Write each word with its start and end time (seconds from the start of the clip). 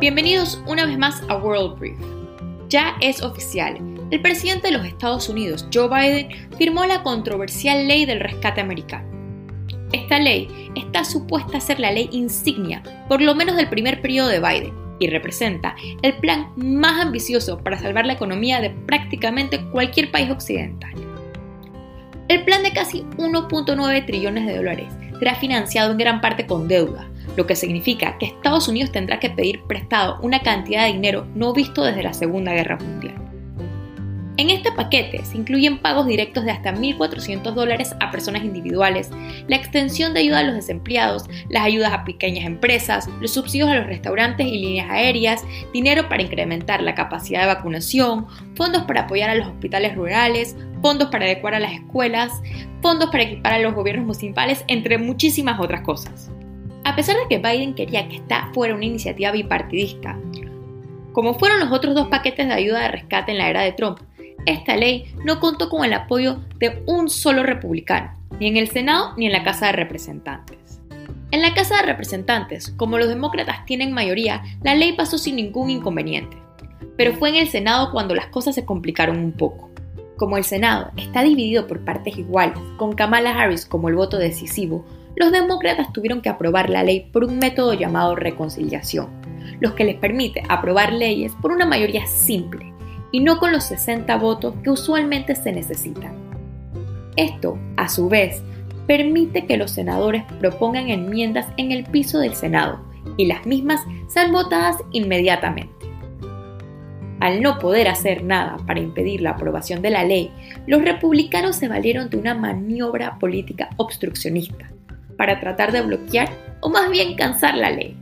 Bienvenidos 0.00 0.62
una 0.66 0.86
vez 0.86 0.96
más 0.96 1.22
a 1.28 1.36
World 1.36 1.78
Brief. 1.78 1.98
Ya 2.70 2.96
es 3.02 3.20
oficial, 3.20 3.76
el 4.10 4.22
presidente 4.22 4.68
de 4.68 4.72
los 4.78 4.86
Estados 4.86 5.28
Unidos, 5.28 5.66
Joe 5.70 5.88
Biden, 5.88 6.48
firmó 6.56 6.86
la 6.86 7.02
controversial 7.02 7.86
ley 7.86 8.06
del 8.06 8.20
rescate 8.20 8.62
americano. 8.62 9.06
Esta 9.92 10.18
ley 10.18 10.70
está 10.74 11.04
supuesta 11.04 11.58
a 11.58 11.60
ser 11.60 11.80
la 11.80 11.92
ley 11.92 12.08
insignia, 12.12 12.82
por 13.10 13.20
lo 13.20 13.34
menos 13.34 13.56
del 13.56 13.68
primer 13.68 14.00
periodo 14.00 14.28
de 14.28 14.40
Biden, 14.40 14.72
y 15.00 15.08
representa 15.08 15.76
el 16.00 16.16
plan 16.16 16.50
más 16.56 17.04
ambicioso 17.04 17.58
para 17.58 17.78
salvar 17.78 18.06
la 18.06 18.14
economía 18.14 18.62
de 18.62 18.70
prácticamente 18.70 19.62
cualquier 19.66 20.10
país 20.10 20.30
occidental. 20.30 20.94
El 22.28 22.42
plan 22.46 22.62
de 22.62 22.72
casi 22.72 23.02
1.9 23.18 24.06
trillones 24.06 24.46
de 24.46 24.56
dólares 24.56 24.90
será 25.18 25.34
financiado 25.34 25.92
en 25.92 25.98
gran 25.98 26.22
parte 26.22 26.46
con 26.46 26.68
deuda, 26.68 27.09
lo 27.36 27.46
que 27.46 27.56
significa 27.56 28.18
que 28.18 28.26
Estados 28.26 28.68
Unidos 28.68 28.92
tendrá 28.92 29.20
que 29.20 29.30
pedir 29.30 29.62
prestado 29.64 30.18
una 30.22 30.40
cantidad 30.40 30.86
de 30.86 30.92
dinero 30.92 31.26
no 31.34 31.52
visto 31.52 31.82
desde 31.82 32.02
la 32.02 32.14
Segunda 32.14 32.52
Guerra 32.52 32.76
Mundial. 32.76 33.30
En 34.40 34.48
este 34.48 34.72
paquete 34.72 35.22
se 35.22 35.36
incluyen 35.36 35.80
pagos 35.80 36.06
directos 36.06 36.46
de 36.46 36.50
hasta 36.50 36.72
1.400 36.72 37.52
dólares 37.52 37.94
a 38.00 38.10
personas 38.10 38.42
individuales, 38.42 39.10
la 39.48 39.56
extensión 39.56 40.14
de 40.14 40.20
ayuda 40.20 40.38
a 40.38 40.44
los 40.44 40.54
desempleados, 40.54 41.28
las 41.50 41.64
ayudas 41.64 41.92
a 41.92 42.04
pequeñas 42.06 42.46
empresas, 42.46 43.06
los 43.20 43.32
subsidios 43.32 43.68
a 43.68 43.74
los 43.74 43.86
restaurantes 43.86 44.46
y 44.46 44.58
líneas 44.58 44.88
aéreas, 44.88 45.44
dinero 45.74 46.08
para 46.08 46.22
incrementar 46.22 46.80
la 46.80 46.94
capacidad 46.94 47.42
de 47.42 47.48
vacunación, 47.48 48.28
fondos 48.54 48.84
para 48.84 49.02
apoyar 49.02 49.28
a 49.28 49.34
los 49.34 49.46
hospitales 49.46 49.94
rurales, 49.94 50.56
fondos 50.80 51.10
para 51.10 51.26
adecuar 51.26 51.54
a 51.54 51.60
las 51.60 51.74
escuelas, 51.74 52.32
fondos 52.80 53.10
para 53.10 53.24
equipar 53.24 53.52
a 53.52 53.58
los 53.58 53.74
gobiernos 53.74 54.06
municipales, 54.06 54.64
entre 54.68 54.96
muchísimas 54.96 55.60
otras 55.60 55.82
cosas. 55.82 56.30
A 56.84 56.96
pesar 56.96 57.16
de 57.16 57.28
que 57.28 57.38
Biden 57.38 57.74
quería 57.74 58.08
que 58.08 58.16
esta 58.16 58.50
fuera 58.52 58.74
una 58.74 58.84
iniciativa 58.84 59.32
bipartidista, 59.32 60.18
como 61.12 61.34
fueron 61.34 61.60
los 61.60 61.72
otros 61.72 61.94
dos 61.94 62.08
paquetes 62.08 62.46
de 62.46 62.54
ayuda 62.54 62.80
de 62.82 62.88
rescate 62.88 63.32
en 63.32 63.38
la 63.38 63.50
era 63.50 63.62
de 63.62 63.72
Trump, 63.72 63.98
esta 64.46 64.76
ley 64.76 65.12
no 65.24 65.40
contó 65.40 65.68
con 65.68 65.84
el 65.84 65.92
apoyo 65.92 66.38
de 66.58 66.82
un 66.86 67.10
solo 67.10 67.42
republicano, 67.42 68.16
ni 68.38 68.46
en 68.46 68.56
el 68.56 68.68
Senado 68.68 69.12
ni 69.16 69.26
en 69.26 69.32
la 69.32 69.42
Casa 69.42 69.66
de 69.66 69.72
Representantes. 69.72 70.80
En 71.30 71.42
la 71.42 71.52
Casa 71.54 71.76
de 71.76 71.82
Representantes, 71.82 72.70
como 72.76 72.98
los 72.98 73.08
demócratas 73.08 73.64
tienen 73.66 73.92
mayoría, 73.92 74.42
la 74.62 74.74
ley 74.74 74.94
pasó 74.94 75.18
sin 75.18 75.36
ningún 75.36 75.70
inconveniente. 75.70 76.36
Pero 76.96 77.12
fue 77.14 77.28
en 77.28 77.36
el 77.36 77.48
Senado 77.48 77.92
cuando 77.92 78.14
las 78.14 78.26
cosas 78.26 78.54
se 78.54 78.64
complicaron 78.64 79.18
un 79.18 79.32
poco. 79.32 79.70
Como 80.16 80.36
el 80.36 80.44
Senado 80.44 80.90
está 80.96 81.22
dividido 81.22 81.66
por 81.66 81.84
partes 81.84 82.16
iguales, 82.16 82.58
con 82.76 82.94
Kamala 82.94 83.38
Harris 83.38 83.66
como 83.66 83.88
el 83.88 83.94
voto 83.94 84.18
decisivo, 84.18 84.84
los 85.16 85.32
demócratas 85.32 85.92
tuvieron 85.92 86.22
que 86.22 86.28
aprobar 86.28 86.70
la 86.70 86.82
ley 86.82 87.08
por 87.12 87.24
un 87.24 87.38
método 87.38 87.74
llamado 87.74 88.16
reconciliación, 88.16 89.08
los 89.60 89.72
que 89.72 89.84
les 89.84 89.96
permite 89.96 90.42
aprobar 90.48 90.92
leyes 90.92 91.32
por 91.40 91.52
una 91.52 91.66
mayoría 91.66 92.06
simple, 92.06 92.72
y 93.12 93.20
no 93.20 93.38
con 93.38 93.52
los 93.52 93.64
60 93.64 94.16
votos 94.16 94.54
que 94.62 94.70
usualmente 94.70 95.34
se 95.34 95.52
necesitan. 95.52 96.14
Esto, 97.16 97.58
a 97.76 97.88
su 97.88 98.08
vez, 98.08 98.42
permite 98.86 99.46
que 99.46 99.56
los 99.56 99.72
senadores 99.72 100.24
propongan 100.38 100.88
enmiendas 100.88 101.46
en 101.56 101.72
el 101.72 101.84
piso 101.84 102.18
del 102.18 102.34
Senado 102.34 102.80
y 103.16 103.26
las 103.26 103.46
mismas 103.46 103.80
sean 104.08 104.32
votadas 104.32 104.76
inmediatamente. 104.92 105.74
Al 107.18 107.42
no 107.42 107.58
poder 107.58 107.88
hacer 107.88 108.24
nada 108.24 108.56
para 108.66 108.80
impedir 108.80 109.20
la 109.20 109.30
aprobación 109.30 109.82
de 109.82 109.90
la 109.90 110.04
ley, 110.04 110.30
los 110.66 110.82
republicanos 110.82 111.56
se 111.56 111.68
valieron 111.68 112.08
de 112.08 112.16
una 112.16 112.34
maniobra 112.34 113.18
política 113.18 113.68
obstruccionista 113.76 114.69
para 115.20 115.38
tratar 115.38 115.70
de 115.70 115.82
bloquear 115.82 116.30
o 116.60 116.70
más 116.70 116.90
bien 116.90 117.14
cansar 117.14 117.54
la 117.54 117.68
ley. 117.68 117.94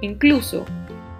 Incluso, 0.00 0.64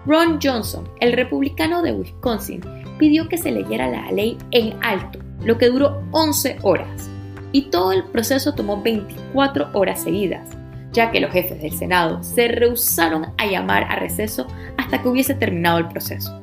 Ron 0.06 0.38
Johnson, 0.42 0.88
el 1.00 1.12
republicano 1.12 1.82
de 1.82 1.92
Wisconsin, 1.92 2.62
pidió 2.98 3.28
que 3.28 3.36
se 3.36 3.52
leyera 3.52 3.90
la 3.90 4.10
ley 4.10 4.38
en 4.52 4.72
alto, 4.82 5.18
lo 5.44 5.58
que 5.58 5.68
duró 5.68 6.02
11 6.12 6.60
horas, 6.62 7.10
y 7.52 7.68
todo 7.68 7.92
el 7.92 8.04
proceso 8.04 8.54
tomó 8.54 8.80
24 8.80 9.68
horas 9.74 10.02
seguidas, 10.02 10.48
ya 10.92 11.10
que 11.10 11.20
los 11.20 11.30
jefes 11.30 11.60
del 11.60 11.72
Senado 11.74 12.22
se 12.22 12.48
rehusaron 12.48 13.26
a 13.36 13.44
llamar 13.44 13.84
a 13.90 13.96
receso 13.96 14.46
hasta 14.78 15.02
que 15.02 15.08
hubiese 15.08 15.34
terminado 15.34 15.76
el 15.76 15.88
proceso. 15.88 16.40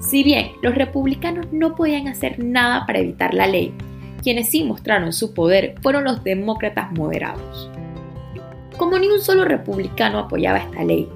Si 0.00 0.22
bien 0.22 0.50
los 0.60 0.74
republicanos 0.74 1.50
no 1.50 1.74
podían 1.74 2.08
hacer 2.08 2.44
nada 2.44 2.84
para 2.84 2.98
evitar 2.98 3.32
la 3.32 3.46
ley, 3.46 3.72
quienes 4.22 4.50
sí 4.50 4.64
mostraron 4.64 5.14
su 5.14 5.32
poder 5.32 5.76
fueron 5.80 6.04
los 6.04 6.22
demócratas 6.22 6.92
moderados. 6.92 7.70
Como 8.76 8.98
ni 8.98 9.08
un 9.08 9.20
solo 9.20 9.44
republicano 9.44 10.18
apoyaba 10.18 10.58
esta 10.58 10.82
ley, 10.82 11.08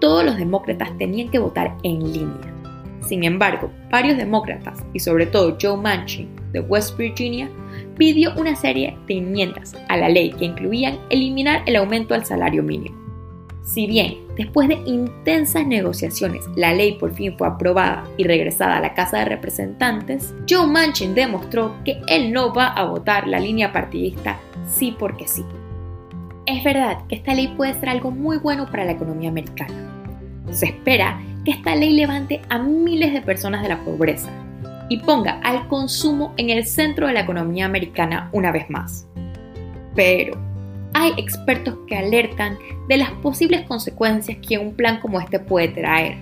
todos 0.00 0.24
los 0.24 0.36
demócratas 0.36 0.96
tenían 0.98 1.30
que 1.30 1.38
votar 1.38 1.76
en 1.82 2.12
línea. 2.12 2.54
Sin 3.00 3.24
embargo, 3.24 3.70
varios 3.90 4.16
demócratas, 4.16 4.82
y 4.92 5.00
sobre 5.00 5.26
todo 5.26 5.56
Joe 5.60 5.76
Manchin 5.76 6.30
de 6.52 6.60
West 6.60 6.96
Virginia, 6.96 7.50
pidió 7.98 8.32
una 8.36 8.56
serie 8.56 8.96
de 9.06 9.18
enmiendas 9.18 9.74
a 9.88 9.96
la 9.96 10.08
ley 10.08 10.32
que 10.32 10.46
incluían 10.46 10.98
eliminar 11.10 11.62
el 11.66 11.76
aumento 11.76 12.14
al 12.14 12.24
salario 12.24 12.62
mínimo. 12.62 12.96
Si 13.62 13.86
bien, 13.86 14.18
después 14.36 14.68
de 14.68 14.80
intensas 14.86 15.66
negociaciones, 15.66 16.44
la 16.56 16.74
ley 16.74 16.92
por 16.98 17.14
fin 17.14 17.36
fue 17.38 17.46
aprobada 17.46 18.04
y 18.16 18.24
regresada 18.24 18.78
a 18.78 18.80
la 18.80 18.94
Casa 18.94 19.18
de 19.18 19.26
Representantes, 19.26 20.34
Joe 20.48 20.66
Manchin 20.66 21.14
demostró 21.14 21.76
que 21.84 22.00
él 22.08 22.32
no 22.32 22.52
va 22.52 22.68
a 22.68 22.84
votar 22.84 23.28
la 23.28 23.38
línea 23.38 23.72
partidista 23.72 24.40
sí 24.66 24.96
porque 24.98 25.28
sí. 25.28 25.44
Es 26.46 26.64
verdad 26.64 26.98
que 27.08 27.14
esta 27.14 27.34
ley 27.34 27.48
puede 27.56 27.74
ser 27.74 27.88
algo 27.88 28.10
muy 28.10 28.38
bueno 28.38 28.66
para 28.66 28.84
la 28.84 28.92
economía 28.92 29.28
americana. 29.28 29.74
Se 30.50 30.66
espera 30.66 31.20
que 31.44 31.52
esta 31.52 31.76
ley 31.76 31.94
levante 31.94 32.42
a 32.48 32.58
miles 32.58 33.12
de 33.12 33.22
personas 33.22 33.62
de 33.62 33.68
la 33.68 33.78
pobreza 33.84 34.28
y 34.88 34.98
ponga 34.98 35.38
al 35.44 35.68
consumo 35.68 36.34
en 36.36 36.50
el 36.50 36.66
centro 36.66 37.06
de 37.06 37.12
la 37.12 37.20
economía 37.20 37.66
americana 37.66 38.28
una 38.32 38.50
vez 38.50 38.68
más. 38.70 39.06
Pero 39.94 40.36
hay 40.94 41.12
expertos 41.16 41.78
que 41.86 41.96
alertan 41.96 42.58
de 42.88 42.96
las 42.96 43.10
posibles 43.10 43.62
consecuencias 43.62 44.38
que 44.46 44.58
un 44.58 44.74
plan 44.74 45.00
como 45.00 45.20
este 45.20 45.38
puede 45.38 45.68
traer. 45.68 46.16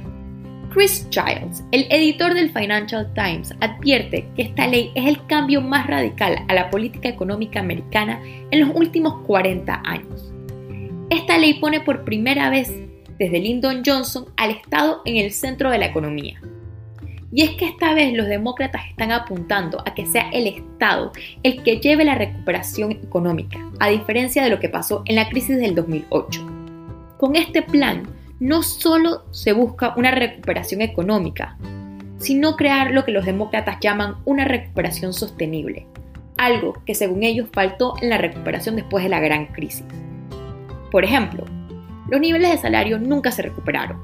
Chris 0.71 1.09
Giles, 1.11 1.65
el 1.73 1.87
editor 1.91 2.33
del 2.33 2.51
Financial 2.53 3.13
Times, 3.15 3.53
advierte 3.61 4.29
que 4.37 4.43
esta 4.43 4.69
ley 4.69 4.93
es 4.95 5.05
el 5.07 5.27
cambio 5.27 5.61
más 5.61 5.89
radical 5.89 6.45
a 6.47 6.55
la 6.55 6.71
política 6.71 7.09
económica 7.09 7.59
americana 7.59 8.21
en 8.51 8.61
los 8.61 8.71
últimos 8.75 9.27
40 9.27 9.83
años. 9.85 10.33
Esta 11.11 11.39
ley 11.39 11.55
pone 11.55 11.81
por 11.81 12.05
primera 12.05 12.51
vez 12.51 12.73
desde 13.19 13.41
Lyndon 13.41 13.83
Johnson 13.85 14.27
al 14.37 14.51
Estado 14.53 15.03
en 15.05 15.17
el 15.17 15.33
centro 15.33 15.71
de 15.71 15.79
la 15.79 15.87
economía. 15.87 16.41
Y 17.33 17.43
es 17.43 17.51
que 17.51 17.67
esta 17.67 17.93
vez 17.93 18.13
los 18.15 18.29
demócratas 18.29 18.83
están 18.89 19.11
apuntando 19.11 19.83
a 19.85 19.95
que 19.95 20.07
sea 20.07 20.31
el 20.31 20.47
Estado 20.47 21.11
el 21.43 21.65
que 21.65 21.81
lleve 21.81 22.05
la 22.05 22.15
recuperación 22.15 22.93
económica, 22.93 23.59
a 23.81 23.89
diferencia 23.89 24.43
de 24.45 24.51
lo 24.51 24.61
que 24.61 24.69
pasó 24.69 25.03
en 25.07 25.17
la 25.17 25.29
crisis 25.29 25.59
del 25.59 25.75
2008. 25.75 26.47
Con 27.19 27.35
este 27.37 27.63
plan, 27.63 28.05
no 28.41 28.63
solo 28.63 29.25
se 29.31 29.53
busca 29.53 29.95
una 29.97 30.11
recuperación 30.11 30.81
económica, 30.81 31.59
sino 32.19 32.57
crear 32.57 32.91
lo 32.91 33.05
que 33.05 33.13
los 33.13 33.27
demócratas 33.27 33.79
llaman 33.81 34.17
una 34.25 34.45
recuperación 34.47 35.13
sostenible, 35.13 35.87
algo 36.39 36.83
que 36.87 36.95
según 36.95 37.23
ellos 37.23 37.49
faltó 37.53 37.95
en 38.01 38.09
la 38.09 38.19
recuperación 38.19 38.77
después 38.77 39.05
de 39.05 39.11
la 39.11 39.21
gran 39.21 39.47
crisis. 39.47 39.85
Por 40.91 41.05
ejemplo, 41.05 41.45
los 42.09 42.21
niveles 42.21 42.51
de 42.51 42.59
salario 42.59 42.99
nunca 42.99 43.31
se 43.31 43.43
recuperaron. 43.43 44.01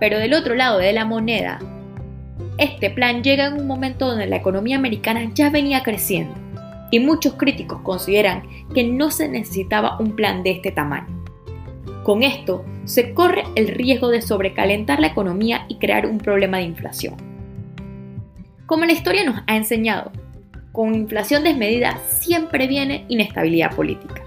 Pero 0.00 0.18
del 0.18 0.34
otro 0.34 0.54
lado 0.54 0.78
de 0.78 0.92
la 0.92 1.04
moneda, 1.04 1.60
este 2.58 2.90
plan 2.90 3.22
llega 3.22 3.46
en 3.46 3.60
un 3.60 3.66
momento 3.68 4.08
donde 4.08 4.26
la 4.26 4.36
economía 4.36 4.76
americana 4.76 5.30
ya 5.32 5.48
venía 5.48 5.82
creciendo 5.84 6.34
y 6.90 6.98
muchos 7.00 7.34
críticos 7.34 7.80
consideran 7.82 8.42
que 8.74 8.84
no 8.84 9.10
se 9.10 9.28
necesitaba 9.28 9.98
un 9.98 10.16
plan 10.16 10.42
de 10.42 10.50
este 10.50 10.72
tamaño. 10.72 11.17
Con 12.08 12.22
esto, 12.22 12.64
se 12.86 13.12
corre 13.12 13.44
el 13.54 13.68
riesgo 13.68 14.08
de 14.08 14.22
sobrecalentar 14.22 14.98
la 14.98 15.08
economía 15.08 15.66
y 15.68 15.76
crear 15.76 16.06
un 16.06 16.16
problema 16.16 16.56
de 16.56 16.62
inflación. 16.62 17.16
Como 18.64 18.86
la 18.86 18.92
historia 18.92 19.26
nos 19.26 19.42
ha 19.46 19.58
enseñado, 19.58 20.10
con 20.72 20.94
inflación 20.94 21.44
desmedida 21.44 21.98
siempre 22.06 22.66
viene 22.66 23.04
inestabilidad 23.08 23.76
política. 23.76 24.22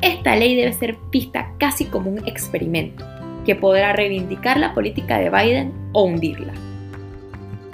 Esta 0.00 0.34
ley 0.34 0.56
debe 0.56 0.72
ser 0.72 0.96
vista 1.12 1.52
casi 1.58 1.84
como 1.84 2.08
un 2.08 2.26
experimento 2.26 3.04
que 3.44 3.54
podrá 3.54 3.92
reivindicar 3.92 4.58
la 4.58 4.72
política 4.72 5.18
de 5.18 5.28
Biden 5.28 5.74
o 5.92 6.04
hundirla. 6.04 6.54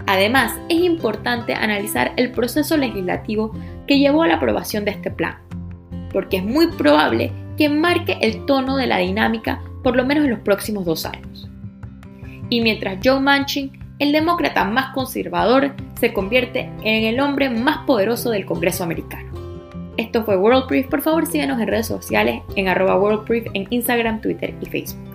Además, 0.08 0.58
es 0.69 0.81
importante 0.81 1.55
analizar 1.55 2.14
el 2.17 2.32
proceso 2.32 2.76
legislativo 2.76 3.52
que 3.87 4.00
llevó 4.00 4.25
a 4.25 4.26
la 4.26 4.35
aprobación 4.35 4.85
de 4.85 4.91
este 4.91 5.12
plan, 5.12 5.37
porque 6.12 6.38
es 6.38 6.44
muy 6.44 6.67
probable 6.67 7.31
que 7.61 7.69
marque 7.69 8.17
el 8.23 8.47
tono 8.47 8.79
de 8.79 8.87
la 8.87 8.97
dinámica 8.97 9.61
por 9.83 9.95
lo 9.95 10.07
menos 10.07 10.25
en 10.25 10.31
los 10.31 10.39
próximos 10.39 10.87
dos 10.87 11.05
años. 11.05 11.47
Y 12.49 12.62
mientras 12.62 13.01
Joe 13.05 13.21
Manchin, 13.21 13.71
el 13.99 14.12
demócrata 14.12 14.65
más 14.65 14.95
conservador, 14.95 15.75
se 16.01 16.15
convierte 16.15 16.73
en 16.83 17.05
el 17.05 17.21
hombre 17.21 17.51
más 17.51 17.85
poderoso 17.85 18.31
del 18.31 18.47
Congreso 18.47 18.83
americano. 18.83 19.31
Esto 19.99 20.25
fue 20.25 20.39
World 20.39 20.89
Por 20.89 21.03
favor, 21.03 21.27
síganos 21.27 21.61
en 21.61 21.69
redes 21.69 21.87
sociales 21.87 22.41
en 22.57 22.69
arroba 22.69 22.99
World 22.99 23.51
en 23.53 23.67
Instagram, 23.69 24.23
Twitter 24.23 24.55
y 24.62 24.65
Facebook. 24.65 25.10